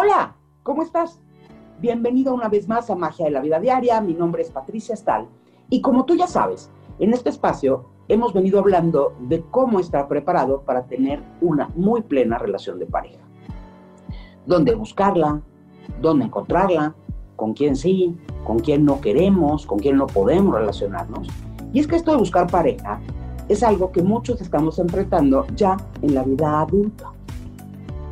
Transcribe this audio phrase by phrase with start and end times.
[0.00, 1.18] Hola, ¿cómo estás?
[1.80, 4.00] Bienvenido una vez más a Magia de la Vida Diaria.
[4.00, 5.26] Mi nombre es Patricia Stahl
[5.70, 6.70] y como tú ya sabes,
[7.00, 12.38] en este espacio hemos venido hablando de cómo estar preparado para tener una muy plena
[12.38, 13.18] relación de pareja.
[14.46, 15.42] Dónde buscarla,
[16.00, 16.94] dónde encontrarla,
[17.34, 21.26] con quién sí, con quién no queremos, con quién no podemos relacionarnos.
[21.72, 23.00] Y es que esto de buscar pareja
[23.48, 27.10] es algo que muchos estamos enfrentando ya en la vida adulta.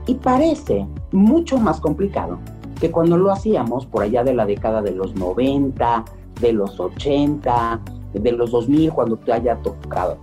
[0.09, 0.85] Y parece
[1.17, 2.39] mucho más complicado
[2.81, 6.05] que cuando lo hacíamos por allá de la década de los 90,
[6.41, 7.81] de los 80,
[8.13, 10.19] de los 2000, cuando te haya tocado.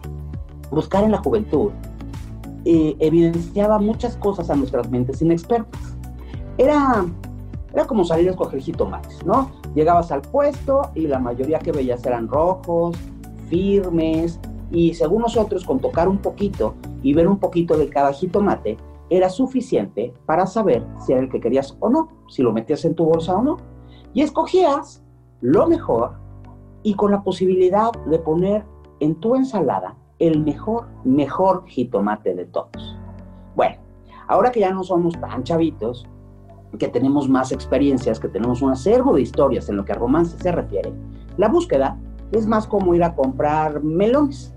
[0.72, 1.72] Buscar en la juventud
[2.66, 5.82] eh, evidenciaba muchas cosas a nuestras mentes inexpertas.
[6.58, 7.06] Era,
[7.74, 9.52] era como salir a escoger jitomates, ¿no?
[9.74, 12.96] Llegabas al puesto y la mayoría que veías eran rojos,
[13.50, 14.40] firmes,
[14.72, 18.78] y según nosotros, con tocar un poquito y ver un poquito de cada jitomate,
[19.10, 22.96] era suficiente para saber si era el que querías o no, si lo metías en
[22.96, 23.58] tu bolsa o no.
[24.14, 25.04] Y escogías
[25.42, 26.14] lo mejor
[26.84, 28.66] y con la posibilidad de poner
[29.00, 32.98] en tu ensalada el mejor, mejor jitomate de todos.
[33.56, 33.78] Bueno,
[34.28, 36.08] ahora que ya no somos tan chavitos,
[36.80, 40.38] que tenemos más experiencias, que tenemos un acervo de historias en lo que a romance
[40.40, 40.92] se refiere,
[41.38, 42.00] la búsqueda
[42.32, 44.54] es más como ir a comprar melones.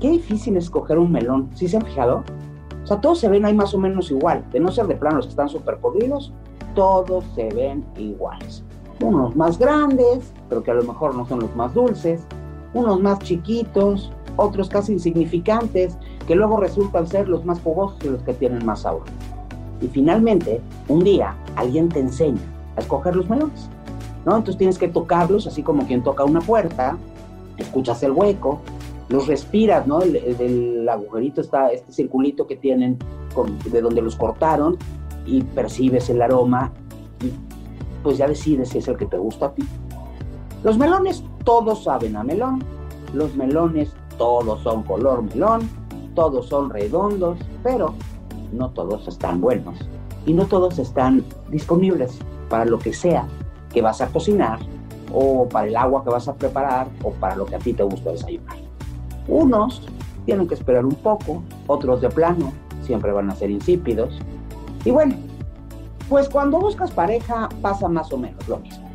[0.00, 2.24] Qué difícil es escoger un melón, ¿sí se han fijado?
[2.82, 5.16] O sea, todos se ven ahí más o menos igual, de no ser de plano
[5.16, 6.32] los que están súper podridos,
[6.74, 8.64] todos se ven iguales
[9.02, 12.22] unos más grandes, pero que a lo mejor no son los más dulces,
[12.74, 15.96] unos más chiquitos, otros casi insignificantes,
[16.26, 19.02] que luego resultan ser los más jugosos y los que tienen más sabor.
[19.80, 22.40] Y finalmente, un día alguien te enseña
[22.76, 23.68] a escoger los melones,
[24.24, 24.36] ¿no?
[24.36, 26.96] Entonces tienes que tocarlos así como quien toca una puerta,
[27.56, 28.60] escuchas el hueco,
[29.10, 30.00] los respiras, ¿no?
[30.02, 32.98] El, agujerito está, este circulito que tienen
[33.70, 34.76] de donde los cortaron
[35.26, 36.72] y percibes el aroma
[37.20, 37.30] y
[38.02, 39.64] pues ya decides si es el que te gusta a ti.
[40.62, 42.62] Los melones todos saben a melón,
[43.12, 45.68] los melones todos son color melón,
[46.14, 47.94] todos son redondos, pero
[48.52, 49.76] no todos están buenos
[50.24, 53.26] y no todos están disponibles para lo que sea
[53.72, 54.60] que vas a cocinar
[55.12, 57.82] o para el agua que vas a preparar o para lo que a ti te
[57.82, 58.59] gusta desayunar.
[59.28, 59.82] Unos
[60.24, 64.18] tienen que esperar un poco, otros de plano siempre van a ser insípidos.
[64.84, 65.14] Y bueno,
[66.08, 68.88] pues cuando buscas pareja pasa más o menos lo mismo.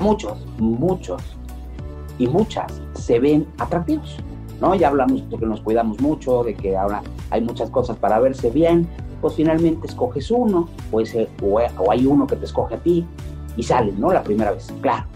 [0.00, 1.22] Muchos, muchos
[2.18, 4.16] y muchas se ven atractivos,
[4.60, 4.74] ¿no?
[4.74, 8.50] Ya hablamos de que nos cuidamos mucho, de que ahora hay muchas cosas para verse
[8.50, 8.88] bien,
[9.20, 11.02] pues finalmente escoges uno, o,
[11.42, 13.04] o hay uno que te escoge a ti
[13.56, 14.12] y salen, ¿no?
[14.12, 15.06] La primera vez, claro.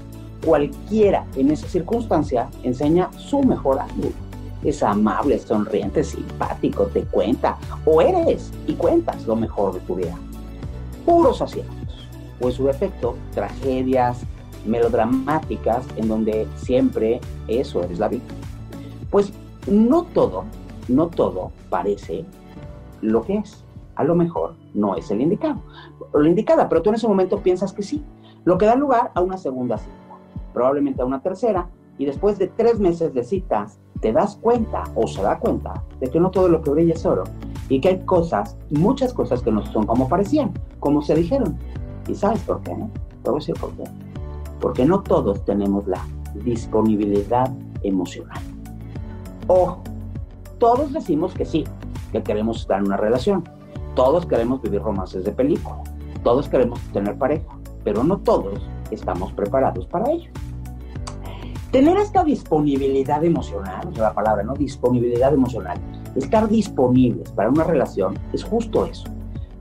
[0.45, 4.22] Cualquiera en esa circunstancia enseña su mejor ángulo.
[4.63, 10.17] Es amable, sonriente, simpático, te cuenta, o eres y cuentas lo mejor de tu vida
[11.05, 12.09] puros aciertos,
[12.41, 14.25] o en su defecto, tragedias
[14.67, 18.23] melodramáticas en donde siempre eso es la vida.
[19.11, 19.33] Pues
[19.67, 20.45] no todo,
[20.89, 22.25] no todo parece
[23.01, 23.65] lo que es.
[23.97, 25.61] A lo mejor no es el indicado,
[26.15, 28.03] la indicada, pero tú en ese momento piensas que sí,
[28.45, 29.93] lo que da lugar a una segunda cita,
[30.55, 31.69] probablemente a una tercera,
[31.99, 36.11] y después de tres meses de citas, te das cuenta o se da cuenta de
[36.11, 37.23] que no todo lo que brilla es oro
[37.69, 41.57] y que hay cosas, muchas cosas que no son como parecían, como se dijeron.
[42.09, 42.75] ¿Y sabes por qué?
[43.23, 43.85] Te voy a decir por qué.
[44.61, 46.05] Porque no todos tenemos la
[46.45, 47.51] disponibilidad
[47.85, 48.43] emocional.
[49.47, 49.81] Ojo,
[50.59, 51.65] todos decimos que sí,
[52.11, 53.45] que queremos estar en una relación.
[53.95, 55.81] Todos queremos vivir romances de película.
[56.25, 57.47] Todos queremos tener pareja,
[57.85, 58.61] pero no todos
[58.91, 60.31] estamos preparados para ello.
[61.73, 64.53] Tener esta disponibilidad emocional, sea, la palabra, ¿no?
[64.55, 65.79] Disponibilidad emocional,
[66.15, 69.09] Estar disponibles para una relación es justo eso.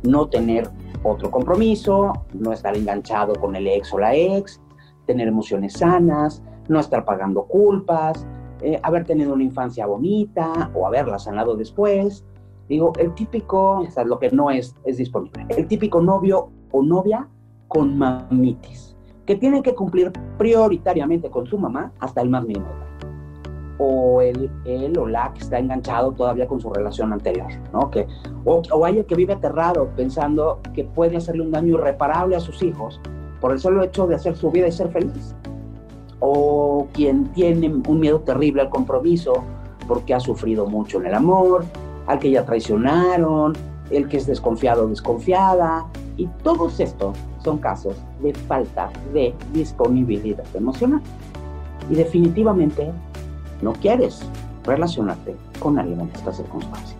[0.03, 0.69] No tener
[1.03, 4.59] otro compromiso, no estar enganchado con el ex o la ex,
[5.07, 8.27] tener emociones sanas, no estar pagando culpas,
[8.61, 12.25] eh, haber tenido una infancia bonita o haberla sanado después.
[12.67, 15.45] Digo, el típico, o sea, lo que no es, es disponible.
[15.49, 17.29] El típico novio o novia
[17.69, 22.67] con mamitis, que tienen que cumplir prioritariamente con su mamá hasta el más mínimo
[23.83, 27.89] o él, él o la que está enganchado todavía con su relación anterior, ¿no?
[27.89, 28.07] Que,
[28.45, 32.39] o, o hay el que vive aterrado pensando que puede hacerle un daño irreparable a
[32.39, 33.01] sus hijos
[33.39, 35.35] por el solo hecho de hacer su vida y ser feliz.
[36.19, 39.43] O quien tiene un miedo terrible al compromiso
[39.87, 41.65] porque ha sufrido mucho en el amor,
[42.05, 43.53] al que ya traicionaron,
[43.89, 45.87] el que es desconfiado o desconfiada.
[46.17, 51.01] Y todos estos son casos de falta de disponibilidad emocional.
[51.89, 52.91] Y definitivamente
[53.61, 54.21] no quieres
[54.65, 56.95] relacionarte con alguien en esta circunstancia.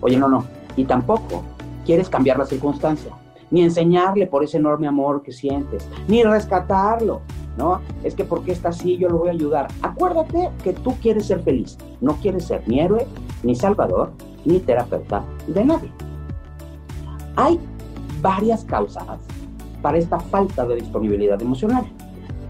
[0.00, 0.44] Oye, no, no.
[0.76, 1.42] Y tampoco
[1.84, 3.12] quieres cambiar la circunstancia.
[3.50, 7.20] ni enseñarle por ese enorme amor que sientes, ni rescatarlo,
[7.56, 7.80] ¿no?
[8.02, 9.68] Es que porque está así yo lo voy a ayudar.
[9.82, 13.06] Acuérdate que tú quieres ser feliz, no quieres ser ni héroe,
[13.42, 14.10] ni salvador,
[14.44, 15.92] ni terapeuta de nadie.
[17.36, 17.60] Hay
[18.20, 19.06] varias causas
[19.82, 21.86] para esta falta de disponibilidad emocional.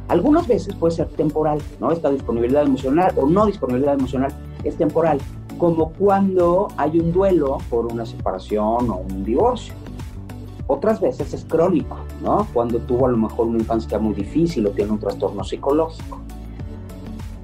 [0.09, 1.91] Algunas veces puede ser temporal, ¿no?
[1.91, 4.33] Esta disponibilidad emocional o no disponibilidad emocional
[4.63, 5.19] es temporal,
[5.59, 9.75] como cuando hay un duelo por una separación o un divorcio.
[10.69, 12.47] Otras veces es crónico, ¿no?
[12.53, 16.19] Cuando tuvo a lo mejor una infancia muy difícil o tiene un trastorno psicológico.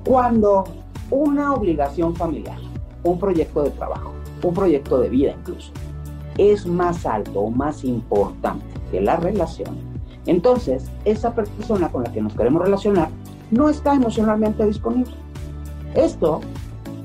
[0.04, 0.64] Cuando
[1.10, 2.58] una obligación familiar,
[3.02, 4.12] un proyecto de trabajo,
[4.42, 5.72] un proyecto de vida incluso,
[6.38, 9.76] es más alto o más importante que la relación,
[10.26, 13.08] entonces esa persona con la que nos queremos relacionar
[13.50, 15.14] no está emocionalmente disponible.
[15.94, 16.40] Esto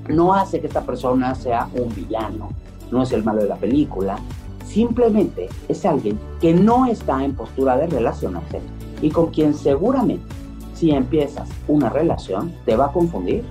[0.08, 2.50] no hace que esta persona sea un villano,
[2.92, 4.18] no es el malo de la película,
[4.66, 8.62] simplemente es alguien que no está en postura de relacionarse
[9.02, 10.26] y con quien seguramente
[10.74, 13.44] si empiezas una relación te va a confundir,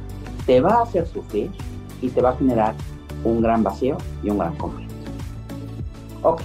[0.46, 1.50] te va a hacer sufrir
[2.00, 2.74] y te va a generar
[3.24, 4.94] un gran vacío y un gran conflicto.
[6.22, 6.42] Ok,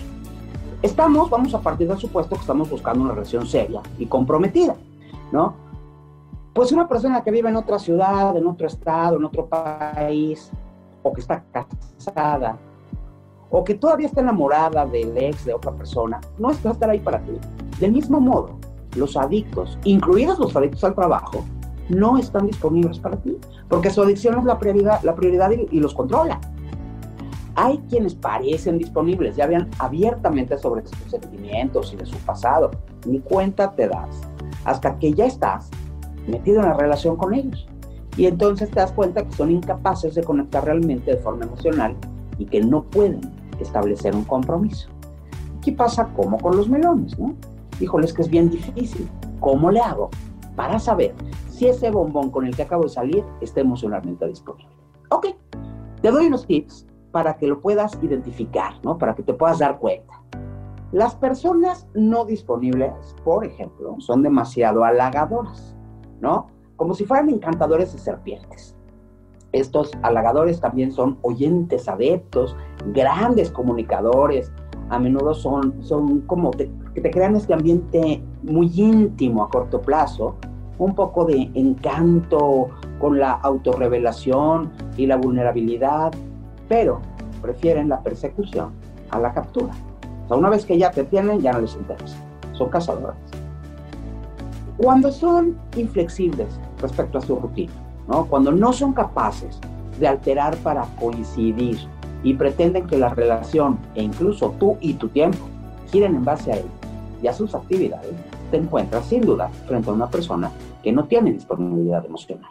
[0.82, 4.76] estamos, vamos a partir del supuesto que estamos buscando una relación seria y comprometida,
[5.32, 5.54] ¿no?
[6.54, 10.52] Pues una persona que vive en otra ciudad, en otro estado, en otro país,
[11.02, 12.58] o que está casada,
[13.50, 17.00] o que todavía está enamorada del ex de otra persona, no va a estar ahí
[17.00, 17.34] para ti.
[17.80, 18.58] Del mismo modo,
[18.96, 21.44] los adictos, incluidos los adictos al trabajo,
[21.90, 23.38] no están disponibles para ti,
[23.70, 26.40] porque su adicción es la prioridad, la prioridad y, y los controla.
[27.64, 32.72] Hay quienes parecen disponibles, ya hablan abiertamente sobre sus sentimientos y de su pasado,
[33.06, 34.20] ni cuenta te das,
[34.66, 35.70] hasta que ya estás
[36.26, 37.68] metido en la relación con ellos.
[38.18, 41.96] Y entonces te das cuenta que son incapaces de conectar realmente de forma emocional
[42.40, 43.22] y que no pueden
[43.60, 44.90] establecer un compromiso.
[45.64, 47.36] ¿Qué pasa como con los melones, no?
[47.80, 49.08] Híjoles que es bien difícil.
[49.40, 50.10] ¿Cómo le hago
[50.56, 51.14] para saber
[51.48, 54.74] si ese bombón con el que acabo de salir está emocionalmente disponible?
[55.10, 55.28] Ok,
[56.02, 58.98] te doy unos tips para que lo puedas identificar, ¿no?
[58.98, 60.22] Para que te puedas dar cuenta.
[60.92, 65.76] Las personas no disponibles, por ejemplo, son demasiado halagadoras.
[66.22, 66.48] ¿no?
[66.78, 68.76] Como si fueran encantadores de serpientes.
[69.52, 72.56] Estos halagadores también son oyentes adeptos,
[72.94, 74.52] grandes comunicadores,
[74.90, 76.70] a menudo son, son como que
[77.02, 80.36] te crean este ambiente muy íntimo a corto plazo,
[80.78, 82.70] un poco de encanto
[83.00, 86.14] con la autorrevelación y la vulnerabilidad,
[86.72, 87.02] pero
[87.42, 88.72] prefieren la persecución
[89.10, 89.74] a la captura.
[90.24, 92.16] O sea, una vez que ya te tienen, ya no les interesa.
[92.54, 93.20] Son cazadores.
[94.78, 96.48] Cuando son inflexibles
[96.82, 97.74] respecto a su rutina,
[98.08, 98.26] ¿no?
[98.26, 99.60] cuando no son capaces
[100.00, 101.78] de alterar para coincidir
[102.24, 105.46] y pretenden que la relación e incluso tú y tu tiempo
[105.92, 106.66] giren en base a él
[107.22, 108.14] y a sus actividades,
[108.50, 110.50] te encuentras sin duda frente a una persona
[110.82, 112.50] que no tiene disponibilidad emocional.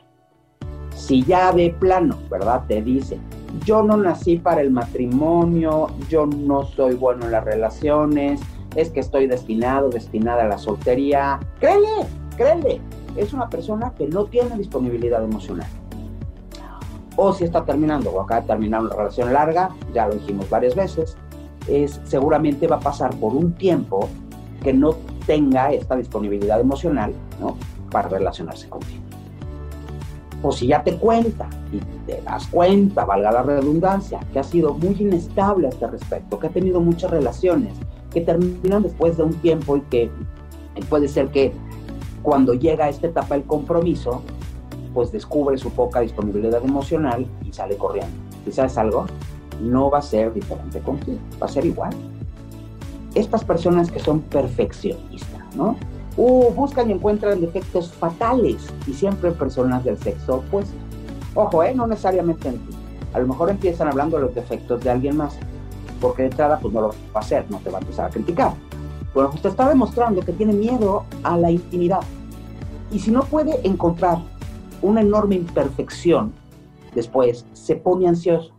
[0.95, 2.65] Si ya de plano, ¿verdad?
[2.69, 3.19] Te dice,
[3.65, 8.41] yo no nací para el matrimonio, yo no soy bueno en las relaciones,
[8.77, 12.81] es que estoy destinado, destinada a la soltería, créele, créele,
[13.17, 15.69] es una persona que no tiene disponibilidad emocional.
[17.17, 20.75] O si está terminando o acaba de terminar una relación larga, ya lo dijimos varias
[20.75, 21.17] veces,
[21.69, 24.09] es, seguramente va a pasar por un tiempo
[24.63, 24.95] que no
[25.27, 27.57] tenga esta disponibilidad emocional ¿no?
[27.91, 29.10] para relacionarse contigo.
[30.43, 34.75] O si ya te cuenta y te das cuenta, valga la redundancia, que ha sido
[34.75, 37.75] muy inestable a este respecto, que ha tenido muchas relaciones
[38.11, 40.11] que terminan después de un tiempo y que
[40.89, 41.53] puede ser que
[42.23, 44.23] cuando llega a esta etapa del compromiso,
[44.95, 48.13] pues descubre su poca disponibilidad emocional y sale corriendo.
[48.47, 49.07] ¿Y sabes algo?
[49.61, 51.91] No va a ser diferente contigo, va a ser igual.
[53.15, 55.77] Estas personas que son perfeccionistas, ¿no?
[56.17, 60.75] Uh, buscan y encuentran defectos fatales y siempre personas del sexo opuesto.
[61.35, 61.75] Ojo, ¿eh?
[61.75, 62.75] No necesariamente en ti.
[63.13, 65.39] A lo mejor empiezan hablando de los defectos de alguien más,
[66.01, 68.11] porque de entrada pues no lo va a hacer, no te va a empezar a
[68.11, 68.55] criticar.
[69.15, 72.01] Bueno, usted está demostrando que tiene miedo a la intimidad.
[72.93, 74.19] Y si no puede encontrar
[74.83, 76.33] una enorme imperfección,
[76.95, 78.53] después se pone ansioso.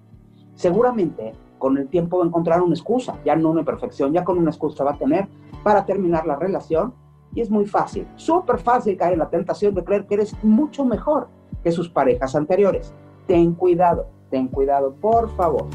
[0.55, 4.50] Seguramente con el tiempo va encontrar una excusa, ya no una imperfección, ya con una
[4.50, 5.27] excusa va a tener
[5.63, 6.93] para terminar la relación.
[7.34, 10.84] Y es muy fácil, súper fácil caer en la tentación de creer que eres mucho
[10.84, 11.28] mejor
[11.64, 12.94] que sus parejas anteriores.
[13.28, 15.68] Ten cuidado, ten cuidado, por favor.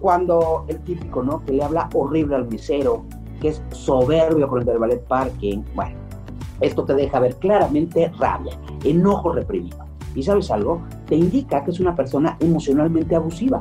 [0.00, 1.44] Cuando el típico, ¿no?
[1.44, 3.04] Que le habla horrible al mesero,
[3.40, 5.62] que es soberbio con el del ballet parking.
[5.74, 5.96] Bueno,
[6.60, 9.78] esto te deja ver claramente rabia, enojo reprimido.
[10.14, 10.82] ¿Y sabes algo?
[11.06, 13.58] Te indica que es una persona emocionalmente abusiva.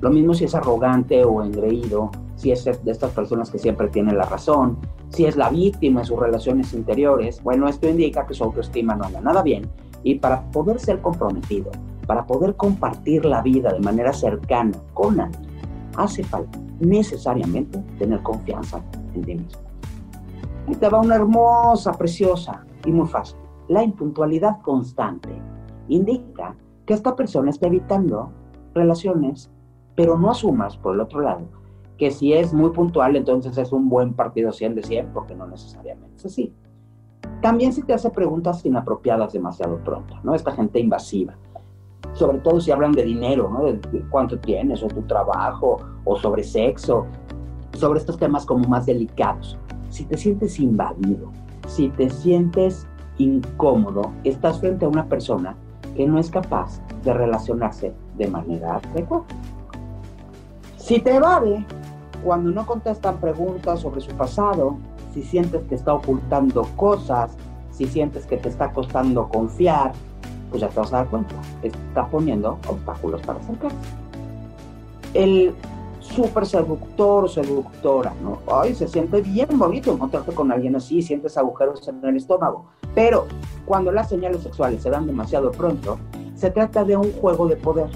[0.00, 2.10] Lo mismo si es arrogante o engreído,
[2.42, 4.76] si es de estas personas que siempre tienen la razón,
[5.10, 9.04] si es la víctima en sus relaciones interiores, bueno, esto indica que su autoestima no
[9.04, 9.70] anda nada bien
[10.02, 11.70] y para poder ser comprometido,
[12.04, 15.48] para poder compartir la vida de manera cercana con alguien,
[15.96, 18.82] hace falta necesariamente tener confianza
[19.14, 19.62] en ti mismo.
[20.66, 23.38] Y te va una hermosa, preciosa y muy fácil.
[23.68, 25.30] La impuntualidad constante
[25.86, 26.56] indica
[26.86, 28.32] que esta persona está evitando
[28.74, 29.48] relaciones,
[29.94, 31.61] pero no asumas, por el otro lado,
[32.02, 35.46] que si es muy puntual, entonces es un buen partido 100 de 100, porque no
[35.46, 36.52] necesariamente es así.
[37.40, 40.34] También si te hace preguntas inapropiadas demasiado pronto, ¿no?
[40.34, 41.38] Esta gente invasiva.
[42.14, 43.62] Sobre todo si hablan de dinero, ¿no?
[43.66, 47.06] De cuánto tienes, o tu trabajo, o sobre sexo,
[47.74, 49.56] sobre estos temas como más delicados.
[49.88, 51.30] Si te sientes invadido,
[51.68, 52.84] si te sientes
[53.18, 55.54] incómodo, estás frente a una persona
[55.94, 59.22] que no es capaz de relacionarse de manera adecuada.
[60.78, 61.64] Si te evade
[62.24, 64.76] cuando no contestan preguntas sobre su pasado,
[65.12, 67.32] si sientes que está ocultando cosas,
[67.72, 69.92] si sientes que te está costando confiar,
[70.50, 73.76] pues ya te vas a dar cuenta, está poniendo obstáculos para acercarse.
[75.14, 75.54] El
[76.00, 78.38] súper seductor o seductora, ¿no?
[78.52, 82.66] Ay, se siente bien bonito encontrarte con alguien así, sientes agujeros en el estómago.
[82.94, 83.26] Pero
[83.64, 85.98] cuando las señales sexuales se dan demasiado pronto,
[86.34, 87.88] se trata de un juego de poder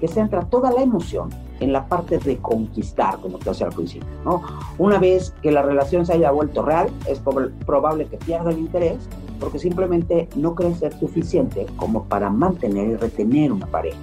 [0.00, 1.30] que centra toda la emoción
[1.60, 4.08] en la parte de conquistar, como te decía al principio.
[4.24, 4.42] ¿no?
[4.78, 7.20] Una vez que la relación se haya vuelto real, es
[7.66, 8.98] probable que pierda el interés
[9.38, 13.98] porque simplemente no cree ser suficiente como para mantener y retener una pareja.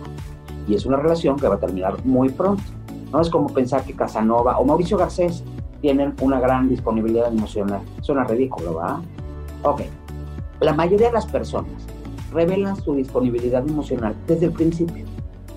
[0.68, 2.64] Y es una relación que va a terminar muy pronto.
[3.12, 5.44] No es como pensar que Casanova o Mauricio Garcés
[5.82, 7.82] tienen una gran disponibilidad emocional.
[8.02, 9.02] Suena ridículo, ¿va?
[9.64, 9.82] Ok.
[10.60, 11.72] La mayoría de las personas
[12.34, 15.06] revelan su disponibilidad emocional desde el principio.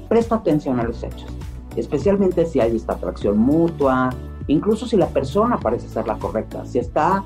[0.09, 1.40] Presta atención a los hechos
[1.77, 4.11] especialmente si hay esta atracción mutua,
[4.47, 7.25] incluso si la persona parece ser la correcta, si está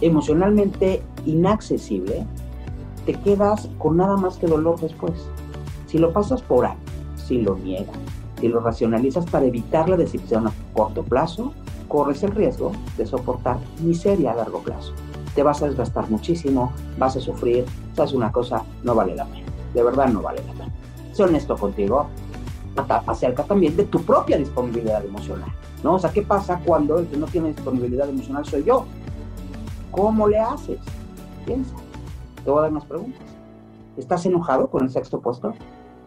[0.00, 2.26] emocionalmente inaccesible,
[3.04, 5.14] te quedas con nada más que dolor después.
[5.86, 6.76] Si lo pasas por ahí,
[7.14, 7.96] si lo niegas,
[8.40, 11.52] si lo racionalizas para evitar la decepción a corto plazo,
[11.88, 14.92] corres el riesgo de soportar miseria a largo plazo.
[15.34, 19.46] Te vas a desgastar muchísimo, vas a sufrir, sabes una cosa, no vale la pena.
[19.72, 20.72] De verdad no vale la pena.
[21.12, 22.08] Sé honesto contigo,
[23.06, 25.50] acerca también de tu propia disponibilidad emocional,
[25.82, 25.94] ¿no?
[25.94, 28.84] O sea, ¿qué pasa cuando el que no tiene disponibilidad emocional soy yo?
[29.90, 30.78] ¿Cómo le haces?
[31.44, 31.74] Piensa.
[32.44, 33.22] Te voy a dar unas preguntas.
[33.96, 35.54] ¿Estás enojado con el sexo opuesto?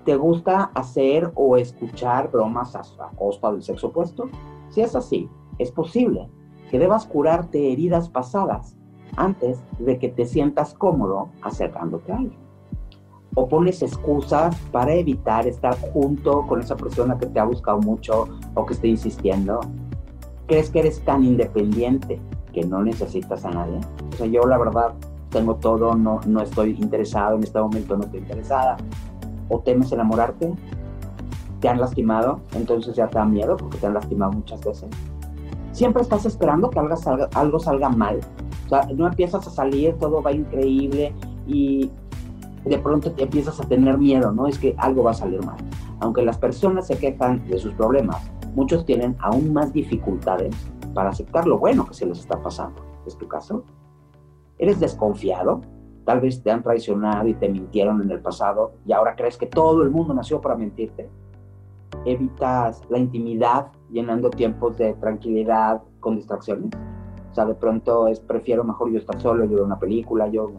[0.06, 4.30] ¿Te gusta hacer o escuchar bromas a, a costa del sexo opuesto?
[4.70, 6.30] Si es así, es posible
[6.70, 8.76] que debas curarte heridas pasadas
[9.18, 12.49] antes de que te sientas cómodo acercándote a alguien
[13.36, 18.28] o pones excusas para evitar estar junto con esa persona que te ha buscado mucho
[18.54, 19.60] o que esté insistiendo.
[20.48, 22.20] ¿Crees que eres tan independiente
[22.54, 23.80] que no necesitas a nadie?
[24.14, 24.94] O sea, yo la verdad
[25.30, 28.78] tengo todo, no, no estoy interesado, en este momento no estoy interesada.
[29.48, 30.54] ¿O temes enamorarte?
[31.60, 32.40] ¿Te han lastimado?
[32.56, 34.90] Entonces ya te da miedo porque te han lastimado muchas veces.
[35.72, 38.20] Siempre estás esperando que algo salga, algo salga mal.
[38.66, 41.14] O sea, no empiezas a salir, todo va increíble
[41.48, 41.92] y
[42.66, 44.48] de pronto te empiezas a tener miedo, ¿no?
[44.48, 45.58] Es que algo va a salir mal.
[46.00, 50.56] Aunque las personas se quejan de sus problemas, muchos tienen aún más dificultades
[50.94, 52.82] para aceptar lo bueno que se les está pasando.
[53.06, 53.64] ¿Es tu caso?
[54.58, 55.62] ¿Eres desconfiado?
[56.06, 59.46] Tal vez te han traicionado y te mintieron en el pasado y ahora crees que
[59.46, 61.10] todo el mundo nació para mentirte.
[62.06, 66.72] Evitas la intimidad llenando tiempos de tranquilidad con distracciones.
[67.32, 70.52] O sea, de pronto es prefiero mejor yo estar solo, yo ver una película, yo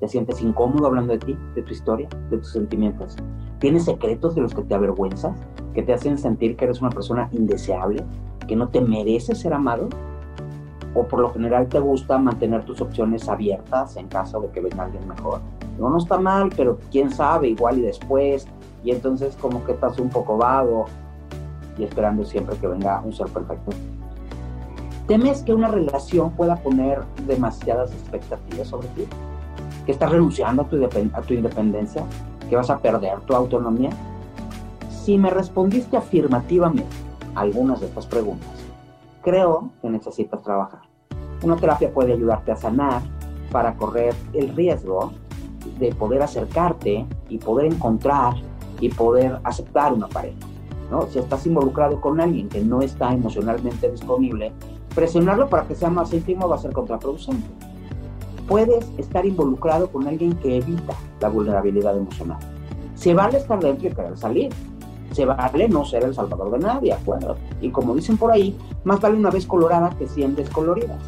[0.00, 3.16] ¿Te sientes incómodo hablando de ti, de tu historia, de tus sentimientos?
[3.58, 5.36] ¿Tienes secretos de los que te avergüenzas,
[5.74, 8.04] que te hacen sentir que eres una persona indeseable,
[8.46, 9.88] que no te mereces ser amado?
[10.94, 14.84] ¿O por lo general te gusta mantener tus opciones abiertas en caso de que venga
[14.84, 15.40] alguien mejor?
[15.80, 18.46] No, no está mal, pero quién sabe, igual y después.
[18.84, 20.84] Y entonces como que estás un poco vago
[21.76, 23.72] y esperando siempre que venga un ser perfecto.
[25.08, 29.04] ¿Temes que una relación pueda poner demasiadas expectativas sobre ti?
[29.88, 32.04] Que estás renunciando a tu, a tu independencia,
[32.46, 33.88] que vas a perder tu autonomía?
[34.90, 36.94] Si me respondiste afirmativamente
[37.34, 38.50] a algunas de estas preguntas,
[39.22, 40.82] creo que necesitas trabajar.
[41.42, 43.00] Una terapia puede ayudarte a sanar
[43.50, 45.14] para correr el riesgo
[45.78, 48.34] de poder acercarte y poder encontrar
[48.80, 50.36] y poder aceptar una pareja.
[50.90, 51.06] ¿no?
[51.06, 54.52] Si estás involucrado con alguien que no está emocionalmente disponible,
[54.94, 57.67] presionarlo para que sea más íntimo va a ser contraproducente
[58.48, 62.38] puedes estar involucrado con alguien que evita la vulnerabilidad emocional.
[62.94, 64.50] Se vale estar dentro y querer salir,
[65.12, 67.36] Se vale no ser el salvador de nadie, ¿de acuerdo?
[67.62, 71.00] Y como dicen por ahí, más vale una vez colorada que cien descoloridas.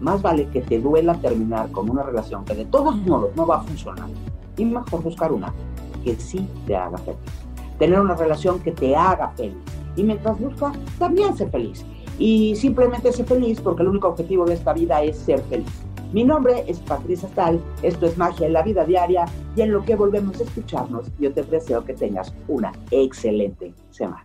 [0.00, 3.56] Más vale que te duela terminar con una relación que de todos modos no va
[3.56, 4.08] a funcionar.
[4.56, 5.52] Y mejor buscar una
[6.02, 7.18] que sí te haga feliz.
[7.78, 9.56] Tener una relación que te haga feliz.
[9.94, 11.84] Y mientras busca, también sé feliz.
[12.18, 15.83] Y simplemente sé feliz porque el único objetivo de esta vida es ser feliz.
[16.14, 19.24] Mi nombre es Patricia Tal, esto es Magia en la Vida Diaria
[19.56, 24.23] y en lo que volvemos a escucharnos, yo te deseo que tengas una excelente semana.